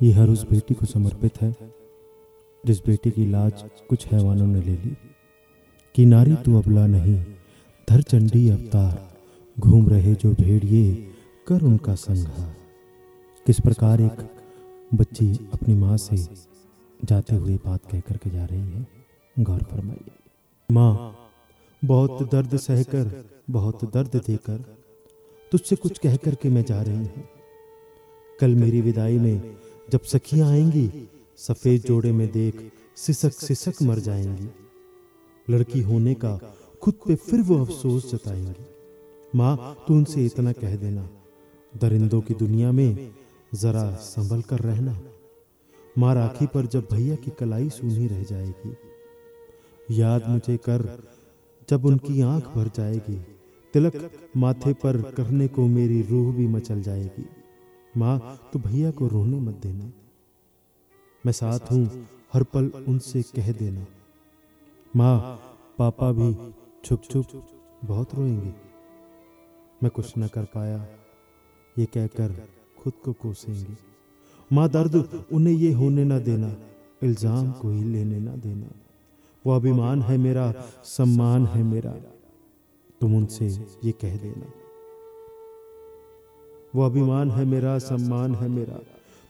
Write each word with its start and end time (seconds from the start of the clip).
ये 0.00 0.12
हर 0.12 0.28
उस 0.28 0.44
बेटी 0.50 0.74
को 0.74 0.86
समर्पित 0.86 1.40
है, 1.42 1.54
जिस 2.64 2.80
बेटी 2.86 3.10
की 3.10 3.26
लाज 3.26 3.64
कुछ 3.88 4.06
हैवानों 4.06 4.46
ने 4.46 4.60
ले 4.60 4.76
ली। 4.76 4.96
कि 5.94 6.04
नारी 6.06 6.34
तू 6.34 6.58
अबला 6.58 6.86
नहीं, 6.86 7.16
धर 7.88 8.02
चंडी 8.02 8.48
अवतार, 8.48 9.16
घूम 9.58 9.88
रहे 9.88 10.14
जो 10.14 10.32
भेड़िए, 10.32 10.94
कर 11.46 11.62
उनका 11.62 11.94
संहार 11.94 12.54
किस 13.46 13.60
प्रकार 13.60 14.00
एक 14.00 14.28
बच्ची 14.92 15.32
अपनी 15.52 15.74
माँ 15.74 15.96
से 15.96 16.16
जाते 17.00 17.36
हुए 17.36 17.56
बात 17.56 17.90
कह 17.92 18.00
करके 18.00 18.30
जा 18.30 18.44
रही 18.44 18.60
है, 18.60 18.86
गौर 19.36 19.62
फरमाइए। 19.62 20.10
माँ, 20.68 21.14
बहुत 21.82 22.28
दर्द 22.32 22.56
सहकर, 22.56 23.24
बहुत 23.50 23.84
दर्द 23.94 24.16
देकर, 24.26 24.64
तुझसे 25.52 25.76
कुछ 25.76 25.98
कह 25.98 26.16
करके 26.16 26.48
मैं 26.48 26.64
जा 26.64 26.82
रही 26.82 26.96
हूँ। 26.96 27.28
कल 28.38 28.54
मेरी 28.54 28.80
विदाई 28.80 29.18
में 29.18 29.56
जब 29.90 30.02
सखियाँ 30.02 30.50
आएँगी, 30.50 31.08
सफ़ेद 31.36 31.82
जोड़े 31.82 32.12
में 32.12 32.32
देख 32.32 32.72
सिसक 32.96 33.32
सिसक 33.32 33.82
मर 33.82 33.98
जाएँगी। 33.98 34.48
लड़की 35.52 35.80
होने 35.80 36.14
का 36.14 36.54
खुद 36.82 36.94
पे 36.94 37.14
फिर 37.14 37.40
वो 37.40 37.64
अफसोस 37.64 38.14
जताएँगी। 38.14 38.66
माँ, 39.34 39.84
तू 39.88 39.94
उनसे 39.94 40.26
इतना 40.26 40.52
कह 40.52 40.76
देना। 40.76 41.08
दरिंदों 41.76 42.20
की 42.20 42.34
दुनिया 42.34 42.72
में 42.72 43.10
जरा 43.54 43.90
संभल 43.92 44.42
कर 44.42 44.58
रहना। 44.58 45.00
माँ, 45.98 46.14
राखी 46.14 46.46
पर 46.46 46.66
जब 46.66 46.88
भैया 46.92 47.16
की 47.16 47.30
कलाई 47.30 47.68
सूनी 47.68 48.06
रह 48.06 48.22
जाएगी। 48.22 48.76
याद 49.90 50.22
मुझे 50.28 50.56
कर 50.56 51.02
जब 51.70 51.84
उनकी 51.84 52.20
आँख 52.20 52.44
भर 52.44 52.68
जाएगी। 52.68 53.16
तिलक 53.74 54.10
माथे 54.36 54.72
पर 54.72 55.02
करने 55.02 55.48
को 55.48 55.66
मेरी 55.66 56.02
रूह 56.02 56.34
भी 56.34 56.46
मचल 56.46 56.82
जाएगी। 56.82 57.26
माँ 57.98 58.38
तो 58.52 58.58
भैया 58.58 58.90
को 58.90 59.06
रोने 59.06 59.38
मत 59.40 59.54
देना। 59.54 59.92
मैं 61.24 61.32
साथ 61.32 61.72
हूँ, 61.72 62.08
हर 62.32 62.42
पल 62.42 62.70
उनसे 62.88 63.22
कह 63.22 63.52
देना। 63.52 63.86
माँ, 64.96 65.18
पापा 65.78 66.12
भी 66.12 66.34
छुप 66.84 67.02
छुप 67.02 67.26
बहुत 67.84 68.14
रोएँगे। 68.14 68.54
मैं 69.82 69.90
कुछ 69.90 70.12
न 70.18 70.26
कर 70.26 70.44
पाया, 70.44 70.86
ये 71.76 71.86
कहकर 71.86 72.48
खुद 72.78 72.92
को 73.04 73.12
कोसेंगे। 73.12 73.76
माँ 74.50 74.68
दर्द 74.68 74.94
उन्हें 75.32 75.54
ये 75.54 75.72
होने 75.72 76.04
ना 76.04 76.18
देना, 76.18 76.54
इल्ज़ाम 77.02 77.52
को 77.52 77.70
ही 77.70 77.82
लेने 77.84 78.18
ना 78.20 78.36
देना। 78.36 78.70
वो 79.44 79.52
अभिमान 79.52 80.02
है 80.02 80.16
मेरा, 80.18 80.52
सम्मान 80.84 81.46
है 81.46 81.62
मेरा, 81.62 81.92
तुम 83.00 83.16
उनसे 83.16 83.46
ये 83.84 83.92
कह 83.92 84.16
देना। 84.16 84.52
वो 86.76 86.82
अभिमान 86.82 87.30
है 87.30 87.44
मेरा, 87.44 87.78
सम्मान 87.78 88.34
है 88.34 88.48
मेरा। 88.48 88.80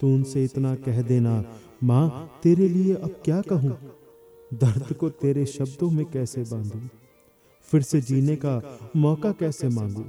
तू 0.00 0.14
उनसे 0.14 0.44
इतना 0.44 0.74
कह 0.74 1.02
देना, 1.02 1.44
माँ, 1.84 2.30
तेरे 2.42 2.68
लिए 2.68 2.94
अब 2.94 3.20
क्या 3.24 3.40
कहूँ? 3.40 3.78
दर्द 4.54 4.92
को 4.92 5.08
तेरे 5.10 5.46
शब्दों 5.46 5.90
में 5.90 6.04
कैसे 6.06 6.42
बांधूं? 6.42 6.80
फिर 7.60 7.82
से 7.82 8.00
जीने 8.00 8.36
का 8.36 8.78
मौका 8.96 9.32
कैसे 9.32 9.68
मांगू? 9.68 10.04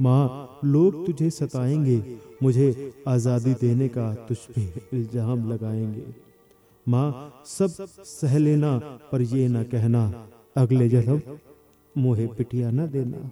माँ, 0.00 0.60
लोग 0.64 1.06
तुझे 1.06 1.30
सताएँगे, 1.30 2.18
मुझे 2.42 2.92
आज़ादी 3.08 3.54
देने 3.54 3.88
का 3.88 4.14
तुझ 4.14 4.38
पे 4.38 4.62
इल्ज़ाम 4.92 5.52
लगाएँगे। 5.52 6.04
माँ, 6.88 7.42
सब 7.46 7.68
सह 8.04 8.38
लेना, 8.38 8.78
पर 9.12 9.22
ये 9.22 9.48
ना 9.48 9.62
कहना, 9.62 10.28
अगले 10.56 10.88
जन्म 10.88 11.20
मुहे 11.96 12.26
पिटिया 12.26 12.70
ना 12.70 12.86
देना। 12.86 13.30